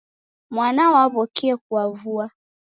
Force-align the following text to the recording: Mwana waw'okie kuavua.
Mwana 0.55 0.83
waw'okie 0.93 1.53
kuavua. 1.65 2.25